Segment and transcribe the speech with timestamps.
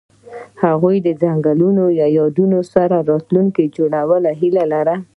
[0.63, 1.85] هغوی د ځنګل له
[2.17, 4.95] یادونو سره راتلونکی جوړولو هیله لرله.